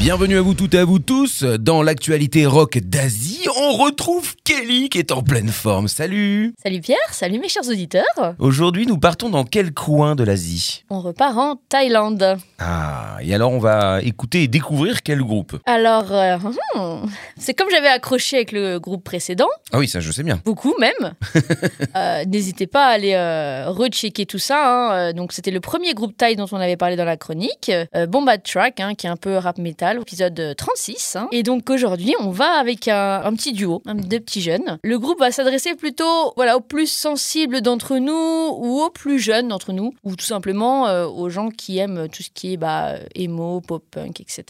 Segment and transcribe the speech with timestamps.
[0.00, 1.42] Bienvenue à vous toutes et à vous tous.
[1.42, 5.88] Dans l'actualité rock d'Asie, on retrouve Kelly qui est en pleine forme.
[5.88, 8.34] Salut Salut Pierre, salut mes chers auditeurs.
[8.38, 10.84] Aujourd'hui, nous partons dans quel coin de l'Asie?
[10.88, 12.38] On repart en Thaïlande.
[12.58, 15.58] Ah, et alors on va écouter et découvrir quel groupe?
[15.66, 17.06] Alors, euh, hmm,
[17.36, 20.40] c'est comme j'avais accroché avec le groupe précédent, Ah oui, ça je sais bien.
[20.44, 21.12] beaucoup même.
[21.96, 24.92] Euh, N'hésitez pas à aller euh, rechecker tout ça.
[25.08, 25.12] hein.
[25.12, 27.70] Donc, c'était le premier groupe thaï dont on avait parlé dans la chronique,
[28.08, 31.16] Bomba Track, hein, qui est un peu rap metal, épisode euh, 36.
[31.16, 31.28] hein.
[31.32, 34.78] Et donc aujourd'hui, on va avec un, un petit duo, un, deux petits jeunes.
[34.82, 38.12] Le groupe va s'adresser plutôt, voilà, aux plus sensibles d'entre nous
[38.58, 42.22] ou aux plus jeunes d'entre nous, ou tout simplement euh, aux gens qui aiment tout
[42.22, 44.44] ce qui est bah, emo, pop punk, etc.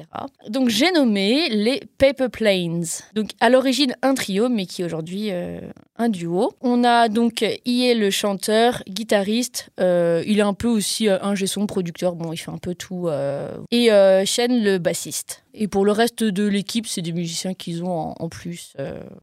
[0.48, 2.84] Donc j'ai nommé les Paper Planes.
[3.14, 5.60] Donc à l'origine un trio, mais qui aujourd'hui euh,
[6.00, 6.52] un duo.
[6.62, 9.70] On a donc Ie le chanteur, guitariste.
[9.80, 12.14] euh, il est un peu aussi euh, un son producteur.
[12.14, 13.08] Bon, il fait un peu tout.
[13.08, 15.44] euh, et euh, Shen le bassiste.
[15.52, 18.74] Et pour le reste de l'équipe, c'est des musiciens qu'ils ont en, plus.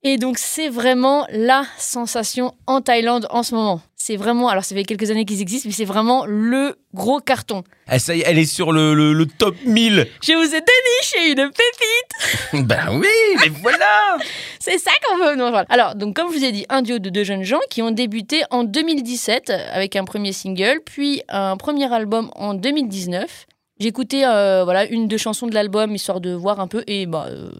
[0.03, 3.81] Et donc c'est vraiment la sensation en Thaïlande en ce moment.
[4.08, 7.66] C'est vraiment, alors ça fait quelques années qu'ils existent, mais c'est vraiment le gros carton.
[7.88, 10.61] Ah, ça y est, elle est sur le, le- le top 1000 Je vous ai
[10.61, 13.08] déniché une pépite Ben oui,
[13.41, 14.17] mais voilà
[14.61, 15.36] C'est ça qu'on veut.
[15.36, 15.66] Non, voilà.
[15.67, 17.91] Alors, donc, comme je vous ai dit, un duo de deux jeunes gens qui ont
[17.91, 23.45] débuté en 2017 avec un premier single, puis un premier album en 2019.
[23.81, 27.08] J'ai écouté euh, voilà, une, deux chansons de l'album histoire de voir un peu et
[27.08, 27.25] bah.
[27.27, 27.52] euh,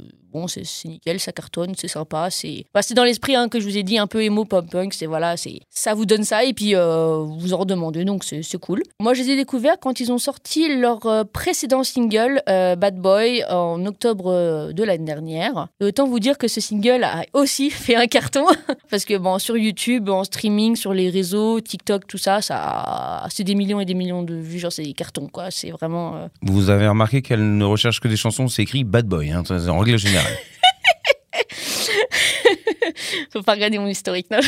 [0.45, 2.30] C'est nickel, ça cartonne, c'est sympa.
[2.30, 4.93] C'est c'est dans l'esprit hein, que je vous ai dit, un peu emo pop punk.
[4.93, 5.35] C'est voilà,
[5.69, 8.83] ça vous donne ça et puis euh, vous en redemandez, donc c'est cool.
[8.99, 12.97] Moi, je les ai découverts quand ils ont sorti leur euh, précédent single, euh, Bad
[12.97, 15.67] Boy, en octobre de l'année dernière.
[15.80, 18.45] Et autant vous dire que ce single a aussi fait un carton
[18.89, 23.43] parce que bon, sur YouTube, en streaming, sur les réseaux, TikTok, tout ça, ça, c'est
[23.43, 24.59] des millions et des millions de vues.
[24.59, 25.52] Genre, c'est des cartons, quoi.
[25.52, 26.30] C'est vraiment.
[26.41, 29.80] Vous avez remarqué qu'elle ne recherche que des chansons, c'est écrit Bad Boy, hein, en
[29.80, 30.27] règle générale.
[30.28, 30.56] God
[33.34, 34.40] Faut pas regarder mon historique, non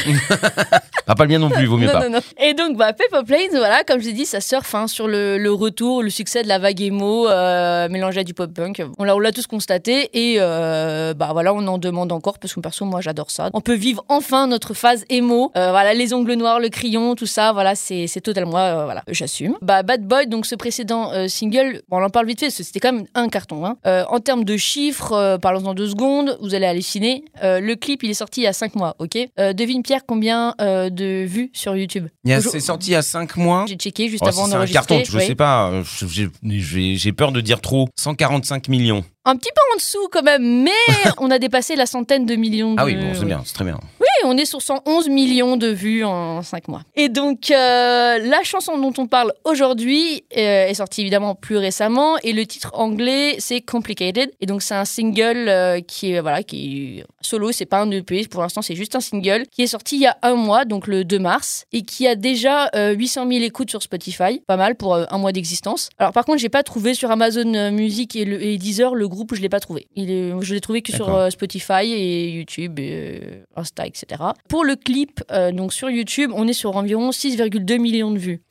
[1.08, 2.10] ah, pas le mien non plus, vaut mieux non, pas.
[2.10, 2.20] non, non.
[2.42, 5.38] Et donc, bah, Pepper Planes, voilà, comme je l'ai dit, ça surfe hein, sur le,
[5.38, 8.84] le retour, le succès de la vague emo euh, mélangée à du pop punk.
[8.98, 12.54] On l'a, on l'a tous constaté et euh, bah voilà, on en demande encore parce
[12.54, 13.50] que perso, moi, j'adore ça.
[13.54, 15.52] On peut vivre enfin notre phase emo.
[15.56, 18.86] Euh, voilà, les ongles noirs, le crayon, tout ça, voilà, c'est, c'est totalement moi, euh,
[18.86, 19.56] voilà, j'assume.
[19.62, 22.64] Bah, Bad Boy, donc ce précédent single, bon, on en parle vite fait parce que
[22.64, 23.66] c'était quand même un carton.
[23.66, 23.78] Hein.
[24.10, 27.24] En termes de chiffres, euh, parlons en deux secondes, vous allez halluciner.
[27.42, 29.18] Le clip, il est sorti il y a cinq mois, ok?
[29.40, 32.08] Euh, Devine Pierre combien euh, de vues sur YouTube?
[32.26, 33.66] C'est sorti il y a 5 mois.
[33.68, 34.88] J'ai checké juste Oh, avant si c'est un d'enregistrer.
[34.98, 35.26] carton, je oui.
[35.26, 37.88] sais pas, euh, j'ai- j'ai j'ai peur de dire trop.
[38.00, 39.04] 145 millions.
[39.26, 40.72] Un petit peu en dessous quand même, mais
[41.20, 43.66] on a dépassé la centaine de millions de Ah oui, bon, c'est bien, c'est très
[43.66, 43.80] bien.
[44.24, 46.82] On est sur 111 millions de vues en 5 mois.
[46.96, 52.18] Et donc, euh, la chanson dont on parle aujourd'hui euh, est sortie évidemment plus récemment
[52.24, 54.32] et le titre anglais c'est Complicated.
[54.42, 57.92] Et donc, c'est un single euh, qui est voilà, qui est solo, c'est pas un
[57.92, 60.66] EP pour l'instant, c'est juste un single qui est sorti il y a un mois,
[60.66, 64.58] donc le 2 mars, et qui a déjà euh, 800 000 écoutes sur Spotify, pas
[64.58, 65.90] mal pour un mois d'existence.
[65.98, 69.36] Alors, par contre, j'ai pas trouvé sur Amazon Music et, le, et Deezer le groupe,
[69.36, 69.88] je l'ai pas trouvé.
[69.96, 73.22] Il est, je l'ai trouvé que sur Spotify et YouTube, et,
[73.56, 74.09] Insta, etc.
[74.48, 78.42] Pour le clip, euh, donc sur YouTube, on est sur environ 6,2 millions de vues.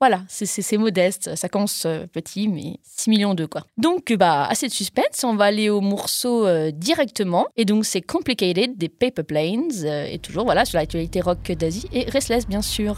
[0.00, 3.66] Voilà, c'est modeste, ça commence euh, petit, mais 6 millions de quoi.
[3.76, 7.48] Donc, euh, bah, assez de suspense, on va aller au morceau directement.
[7.56, 12.04] Et donc, c'est Complicated des Paper Planes, et toujours voilà, sur l'actualité rock d'Asie, et
[12.08, 12.96] Restless, bien sûr.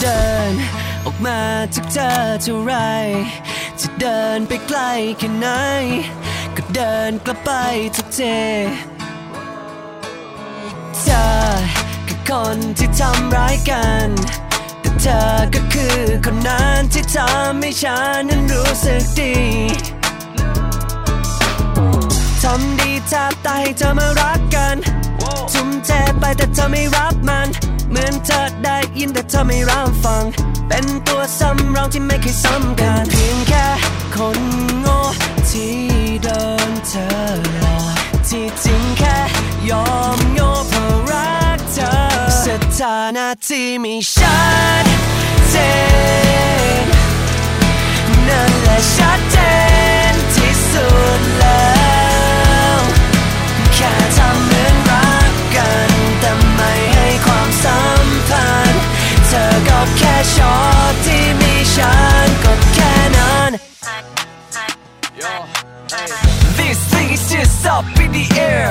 [0.00, 0.29] Duh.
[1.26, 1.42] มา
[1.74, 2.10] จากเธอ
[2.42, 2.74] เท่าไร
[3.80, 4.78] จะเดินไปไกล
[5.18, 5.46] แค่ไหน
[6.56, 7.50] ก็เดินกลับไป
[7.96, 8.20] ทุกเท
[11.02, 11.26] เธอ
[12.06, 14.08] คือคนที่ทำร้ายกัน
[14.80, 15.20] แต่เธอ
[15.54, 19.34] ก็คือคนนั้นที่ทำให้ฉันนั้นรู้สึกดี
[22.42, 24.76] ทำดีแทบตายให้เธอมารักกัน
[25.52, 27.48] ทุ่มเทไปแต่เธอไม่รับมัน
[27.90, 30.24] เหมือนเธอได้ยินแต่เธอไม่รับฟัง
[30.68, 33.66] เป็นตัวสำรองที่ไม่เคยสำคัญเพียงแค่
[34.14, 34.38] คน
[34.80, 34.98] โง่
[35.50, 35.76] ที่
[36.22, 36.28] โด
[36.68, 37.08] นเธอ
[37.58, 37.96] หลอก
[38.28, 39.18] ที่จริงแค่
[39.70, 41.92] ยอมโง่เพราะรักเธอ
[42.44, 42.46] ส
[42.78, 44.40] ถานะที่ม่ชั
[44.82, 44.84] ด
[45.50, 45.54] เจ
[46.82, 46.86] น
[48.28, 49.39] นั่นแหละชัดเจน
[59.98, 60.56] แค่ชอ
[60.90, 61.94] บที่มีฉั
[62.26, 63.50] นก็แค่นั้น
[65.18, 65.22] เ
[66.58, 68.68] This thing is just up in the air.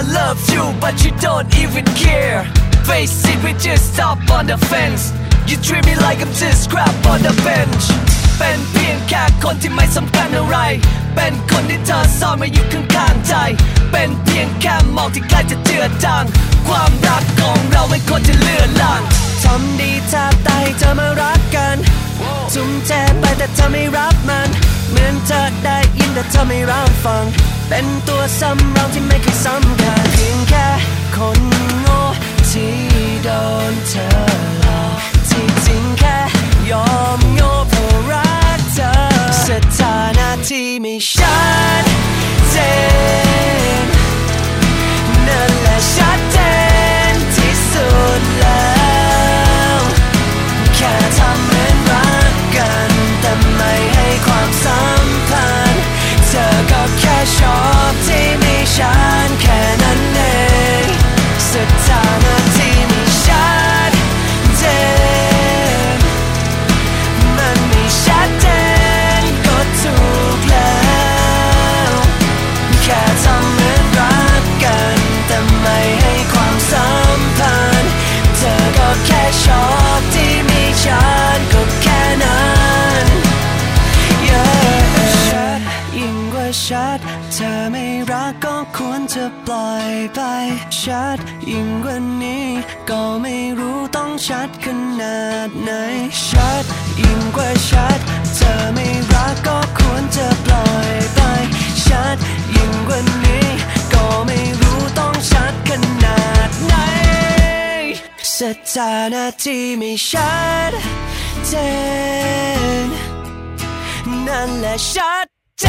[0.00, 2.40] I love you, but you don't even care.
[2.88, 5.02] Face it, we just stop on the fence.
[5.48, 7.84] You treat me like I'm just crap on the bench.
[8.38, 10.56] เป็นเพียงแค่คนที่ไม่สำคัญอะไร
[11.14, 13.34] เป็นคนที่เธอซ่อนไว้อยู่ข้างๆใจ
[13.92, 16.24] เป็นเพียงแค่หมอกที่ใกล้จะเจือจาง
[16.68, 19.02] ความรักของเราไม่ควรจะเลื่อนลาง
[19.42, 20.59] ทำดีแทบตาย
[22.54, 24.48] ทุ่มเทไปแต่เธอไม่รับมัน
[24.90, 27.24] เหมือนเธอได้ยินแต่เธอไม่รับฟัง
[27.68, 30.66] เป็นตัวซ้ำรองที่ไม่เคยซ้ำกันเพียงแค่
[31.16, 31.40] คน
[31.80, 31.98] โง่
[32.50, 32.74] ที่
[33.24, 33.28] โด
[33.72, 34.49] นเธอ
[89.14, 90.20] จะปล่อยไป
[90.82, 91.18] ชัด
[91.50, 92.46] ยิ่งกว่านี้
[92.90, 94.66] ก็ไม่รู้ต้องชัดข
[95.00, 95.70] นาดไหน
[96.28, 96.64] ชัด
[97.00, 97.98] ยิ่งกว่าชัด
[98.34, 101.20] เธอไม่รักก็ควรจะปล่อยไป
[101.86, 102.16] ชัด
[102.56, 103.48] ยิ่งกว่านี้
[103.92, 105.70] ก็ไม่รู้ต้องชัดข
[106.04, 106.74] นาดไหน
[108.38, 108.40] ส
[108.74, 110.40] ถานะที่ไม่ชั
[110.70, 110.72] ด
[111.46, 111.54] เจ
[112.84, 112.86] น
[114.26, 115.26] นั่นแหละชัด
[115.60, 115.64] เจ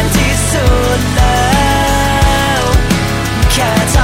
[0.00, 0.66] นที่สุ
[0.98, 1.49] ดแล้ว
[3.60, 3.99] Yeah.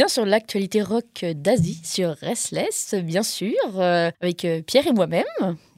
[0.00, 5.26] Bien sur l'actualité rock d'Asie, sur Restless, bien sûr, euh, avec euh, Pierre et moi-même.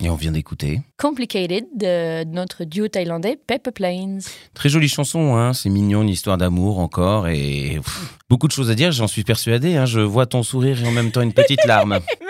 [0.01, 0.81] Et on vient d'écouter.
[0.97, 4.19] Complicated de notre duo thaïlandais Pepper Plains.
[4.55, 8.71] Très jolie chanson, hein, c'est mignon, une histoire d'amour encore, et pff, beaucoup de choses
[8.71, 9.75] à dire, j'en suis persuadé.
[9.75, 11.99] Hein, je vois ton sourire et en même temps une petite larme.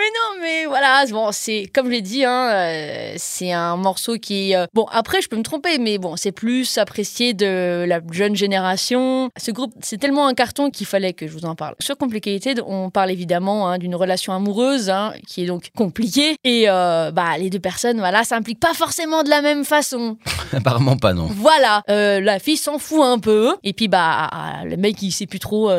[0.43, 4.67] Mais voilà, bon, c'est comme je l'ai dit, hein, euh, c'est un morceau qui, euh,
[4.75, 9.31] bon, après je peux me tromper, mais bon, c'est plus apprécié de la jeune génération.
[9.37, 11.77] Ce groupe, c'est tellement un carton qu'il fallait que je vous en parle.
[11.79, 16.65] Sur Complicated, on parle évidemment hein, d'une relation amoureuse hein, qui est donc compliquée, et
[16.69, 20.17] euh, bah les deux personnes, voilà, ça implique pas forcément de la même façon.
[20.53, 21.27] Apparemment pas, non.
[21.31, 24.29] Voilà, la fille s'en fout un peu, et puis bah
[24.65, 25.71] le mec il sait plus trop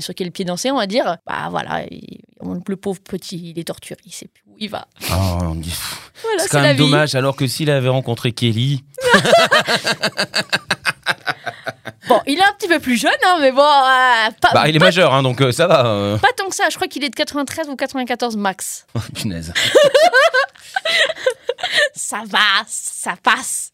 [0.00, 1.16] sur quel pied danser, on va dire.
[1.26, 2.18] Bah voilà, il-
[2.66, 4.86] le pauvre petit, il est torturé, il sait plus où il va.
[5.10, 5.74] Oh, on dit-
[6.22, 6.82] Voilà, c'est quand même vie.
[6.82, 8.84] dommage, alors que s'il avait rencontré Kelly,
[12.08, 14.74] Bon, il est un petit peu plus jeune, hein, mais bon, euh, pas, bah il
[14.74, 15.86] est pas, majeur, hein, donc euh, ça va.
[15.86, 16.18] euh.
[16.18, 16.64] pas tant que ça.
[16.68, 18.84] Je crois qu'il est de 93 ou 94 max.
[18.96, 19.52] Oh, punaise.
[21.94, 23.72] Ça va, ça passe.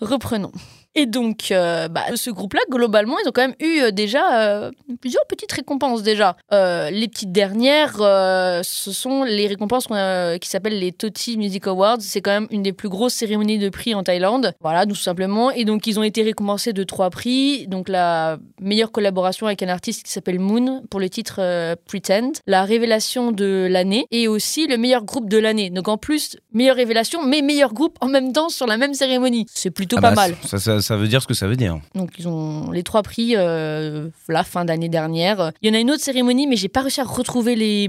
[0.00, 0.52] Reprenons.
[0.96, 4.70] Et donc, euh, bah, ce groupe-là, globalement, ils ont quand même eu euh, déjà euh,
[5.00, 6.36] plusieurs petites récompenses déjà.
[6.50, 11.98] Les petites dernières, ce sont les récompenses a- qui s'appellent les Toti Music Awards.
[12.00, 14.52] C'est quand même une des plus grosses cérémonies de prix en Thaïlande.
[14.60, 15.50] Voilà, tout simplement.
[15.50, 17.66] Et donc, ils ont été récompensés de trois prix.
[17.68, 21.40] Donc, la meilleure collaboration avec un artiste qui s'appelle Moon pour le titre
[21.86, 25.70] Pretend, la révélation de l'année et aussi le meilleur groupe de l'année.
[25.70, 29.46] Donc, en plus, meilleure révélation, mais meilleur groupe en même temps sur la même cérémonie.
[29.52, 30.34] C'est plutôt Ah pas bah, mal.
[30.46, 31.78] Ça, ça, ça veut dire ce que ça veut dire.
[31.94, 35.52] Donc ils ont les trois prix euh, la fin d'année dernière.
[35.62, 37.88] Il y en a une autre cérémonie, mais j'ai pas réussi à retrouver les,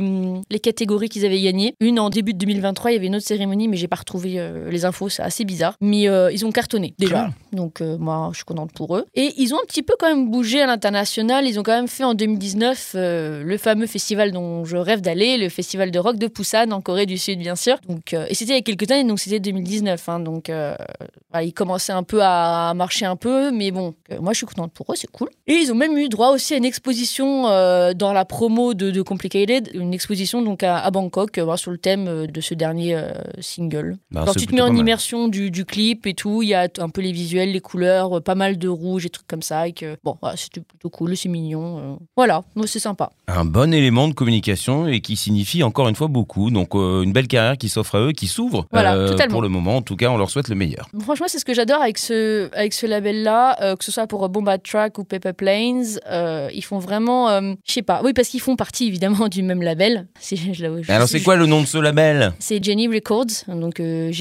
[0.49, 1.73] les catégories qu'ils avaient gagnées.
[1.79, 4.35] Une en début de 2023, il y avait une autre cérémonie, mais j'ai pas retrouvé
[4.39, 5.09] euh, les infos.
[5.09, 5.75] C'est assez bizarre.
[5.81, 7.29] Mais euh, ils ont cartonné déjà.
[7.53, 9.05] Donc euh, moi, je suis contente pour eux.
[9.15, 11.45] Et ils ont un petit peu quand même bougé à l'international.
[11.47, 15.37] Ils ont quand même fait en 2019 euh, le fameux festival dont je rêve d'aller,
[15.37, 17.77] le festival de rock de Busan en Corée du Sud, bien sûr.
[17.87, 20.09] Donc et c'était il y a quelques années, donc c'était 2019.
[20.09, 20.19] hein.
[20.19, 24.37] donc voilà, ils commençaient un peu à marché un peu, mais bon, euh, moi je
[24.37, 25.29] suis contente pour eux, c'est cool.
[25.47, 28.89] Et ils ont même eu droit aussi à une exposition euh, dans la promo de,
[28.89, 32.95] de Complicated, une exposition donc à, à Bangkok euh, sur le thème de ce dernier
[32.95, 33.97] euh, single.
[34.09, 36.67] Bah, Alors tu te mets en immersion du, du clip et tout, il y a
[36.79, 39.67] un peu les visuels, les couleurs, pas mal de rouge et trucs comme ça.
[39.67, 41.99] Et que, bon, voilà, c'était plutôt cool, c'est mignon.
[42.17, 43.11] Voilà, c'est sympa.
[43.27, 46.49] Un bon élément de communication et qui signifie encore une fois beaucoup.
[46.49, 48.65] Donc une belle carrière qui s'offre à eux, qui s'ouvre.
[48.71, 49.33] Voilà, totalement.
[49.33, 50.89] Pour le moment, en tout cas, on leur souhaite le meilleur.
[51.01, 54.27] Franchement, c'est ce que j'adore avec ce, avec ce label-là, euh, que ce soit pour
[54.29, 55.99] Bomba Track ou Paper Planes.
[56.09, 59.43] euh, ils font vraiment, euh, je sais pas, oui, parce qu'ils font partie évidemment du
[59.43, 60.07] même label.
[60.19, 62.33] Si je je- Alors c'est quoi le nom de ce label?
[62.39, 64.11] C'est Jenny Records, donc euh,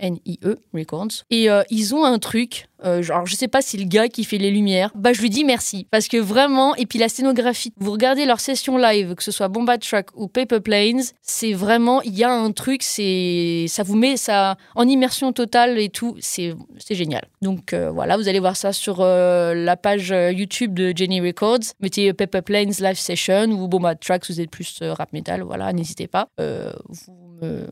[0.00, 1.24] G-E-N-I-E Records.
[1.30, 4.24] Et euh, ils ont un truc, euh, genre, je sais pas si le gars qui
[4.24, 5.86] fait les lumières, bah je lui dis merci.
[5.90, 9.48] Parce que vraiment, et puis la scénographie, vous regardez leur session live, que ce soit
[9.48, 13.96] Bomba Track ou Paper Planes, c'est vraiment, il y a un truc, c'est, ça vous
[13.96, 16.54] met ça en immersion totale et tout, c'est,
[16.90, 17.26] génial.
[17.42, 21.74] Donc euh, voilà, vous allez voir ça sur euh, la page YouTube de Jenny Records.
[21.80, 25.72] Mettez Paper Planes Live Session ou Bomba Track si vous êtes plus rap metal, voilà,
[25.72, 26.28] n'hésitez pas.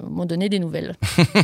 [0.09, 0.95] M'en donnez des nouvelles.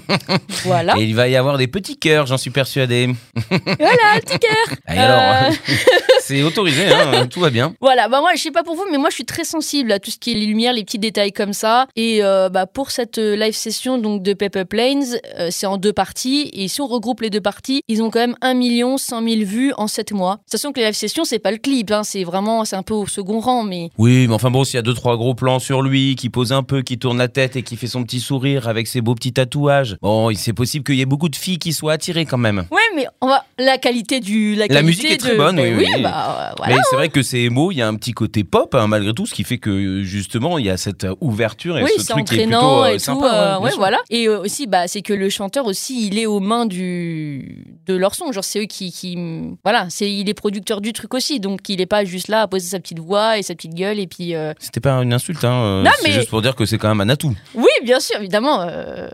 [0.65, 0.97] voilà.
[0.99, 3.09] Et il va y avoir des petits cœurs, j'en suis persuadé.
[3.51, 4.77] Voilà, petit cœur.
[4.87, 5.51] Alors, Euh.
[6.31, 7.75] c'est autorisé, hein, tout va bien.
[7.81, 9.99] Voilà, bah moi je sais pas pour vous, mais moi je suis très sensible à
[9.99, 11.87] tout ce qui est les lumières, les petits détails comme ça.
[11.97, 15.05] Et euh, bah pour cette euh, live session donc de Paper Planes,
[15.39, 16.51] euh, c'est en deux parties.
[16.53, 19.37] Et si on regroupe les deux parties, ils ont quand même 1 million 100 000
[19.45, 20.39] vues en 7 mois.
[20.47, 22.95] Sachant que les live sessions c'est pas le clip, hein, c'est vraiment c'est un peu
[22.95, 25.59] au second rang, mais Oui, mais enfin bon, s'il y a deux trois gros plans
[25.59, 28.21] sur lui, qui pose un peu, qui tourne la tête et qui fait son petit
[28.21, 31.59] sourire avec ses beaux petits tatouages, bon, c'est possible qu'il y ait beaucoup de filles
[31.59, 32.65] qui soient attirées quand même.
[32.71, 35.87] ouais, mais on va la qualité du la, qualité musique est très bonne, Ben oui,
[35.95, 36.03] oui.
[36.03, 36.20] bah
[36.57, 36.75] voilà.
[36.77, 39.13] Mais c'est vrai que ces mots, il y a un petit côté pop hein, malgré
[39.15, 42.07] tout, ce qui fait que justement il y a cette euh, ouverture et oui, ce
[42.07, 42.99] truc qui est plutôt euh, et tout.
[43.01, 43.27] sympa.
[43.27, 43.99] euh, bien ouais, voilà.
[44.11, 47.95] Et euh, aussi, bah, c'est que le chanteur aussi, il est aux mains du de
[47.95, 48.33] leur son.
[48.33, 49.17] Genre, c'est eux qui, qui,
[49.65, 52.49] voilà, c'est il est producteur du truc aussi, donc il est pas juste là à
[52.49, 54.35] poser sa petite voix et sa petite gueule et puis.
[54.35, 56.79] euh, C'était pas une insulte, hein, euh, Non, c'est mais- juste pour dire que c'est
[56.79, 57.35] quand même un atout.
[57.55, 58.61] Oui, bien sûr, évidemment.
[58.63, 59.09] euh,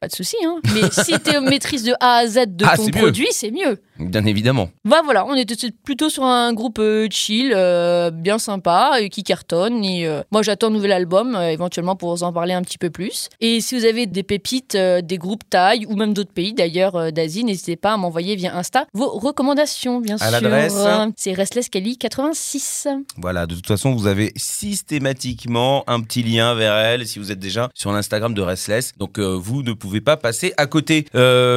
[0.00, 0.56] Pas de souci, hein.
[0.74, 3.80] Mais si tu maîtrise de A à Z de Ah, ton produit, c'est mieux.
[4.00, 4.70] Bien évidemment.
[4.84, 5.54] Bah voilà, on était
[5.84, 9.84] plutôt sur un groupe euh, chill, euh, bien sympa, euh, qui cartonne.
[9.84, 12.90] Et euh, moi, j'attends un nouvel album, éventuellement pour vous en parler un petit peu
[12.90, 13.28] plus.
[13.40, 17.44] Et si vous avez des pépites, des groupes taille ou même d'autres pays d'ailleurs d'Asie,
[17.44, 20.40] n'hésitez pas à m'envoyer via Insta vos recommandations, bien À sûr.
[20.40, 20.78] l'adresse
[21.16, 22.88] C'est Restless Kelly 86.
[23.18, 27.38] Voilà, de toute façon, vous avez systématiquement un petit lien vers elle si vous êtes
[27.38, 28.92] déjà sur l'Instagram de Restless.
[28.98, 31.06] Donc, vous ne pouvez pas passer à côté.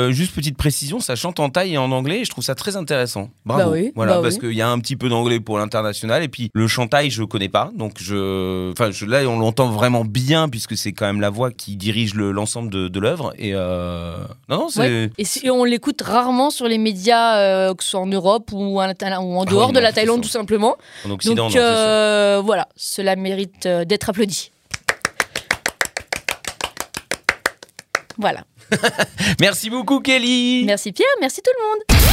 [0.09, 3.29] Juste petite précision, ça chante en taille et en anglais je trouve ça très intéressant.
[3.45, 3.63] Bravo.
[3.63, 4.39] Bah oui, voilà, bah parce oui.
[4.41, 7.47] qu'il y a un petit peu d'anglais pour l'international et puis le chantail, je connais
[7.49, 7.71] pas.
[7.75, 11.51] Donc, je, enfin, je, là, on l'entend vraiment bien puisque c'est quand même la voix
[11.51, 13.33] qui dirige le- l'ensemble de, de l'œuvre.
[13.37, 14.17] Et euh,
[14.49, 14.79] non, non, c'est.
[14.79, 15.09] Ouais.
[15.17, 18.81] Et si on l'écoute rarement sur les médias, euh, que ce soit en Europe ou,
[18.81, 20.75] en, ou en Ah dehors de la Thaïlande, tout simplement.
[21.05, 24.51] En Occident, Donc non, euh, voilà, cela mérite euh, d'être applaudi.
[28.17, 28.43] Voilà.
[29.39, 30.63] Merci beaucoup, Kelly.
[30.65, 32.12] Merci Pierre, merci tout le monde.